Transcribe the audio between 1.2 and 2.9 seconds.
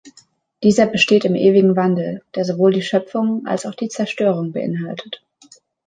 im ewigen Wandel, der sowohl die